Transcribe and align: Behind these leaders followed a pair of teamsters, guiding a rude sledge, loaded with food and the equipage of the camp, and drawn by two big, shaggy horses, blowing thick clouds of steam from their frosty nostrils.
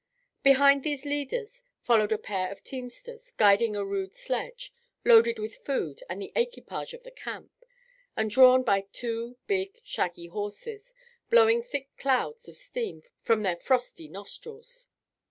Behind 0.41 0.81
these 0.83 1.05
leaders 1.05 1.61
followed 1.83 2.11
a 2.11 2.17
pair 2.17 2.51
of 2.51 2.63
teamsters, 2.63 3.29
guiding 3.37 3.75
a 3.75 3.85
rude 3.85 4.13
sledge, 4.15 4.73
loaded 5.05 5.37
with 5.37 5.63
food 5.63 6.01
and 6.09 6.19
the 6.19 6.31
equipage 6.35 6.95
of 6.95 7.03
the 7.03 7.11
camp, 7.11 7.51
and 8.17 8.31
drawn 8.31 8.63
by 8.63 8.87
two 8.93 9.37
big, 9.45 9.79
shaggy 9.83 10.25
horses, 10.25 10.91
blowing 11.29 11.61
thick 11.61 11.95
clouds 11.97 12.49
of 12.49 12.55
steam 12.55 13.03
from 13.19 13.43
their 13.43 13.57
frosty 13.57 14.07
nostrils. 14.07 14.87